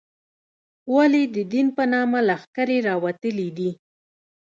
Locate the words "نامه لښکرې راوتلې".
1.93-3.49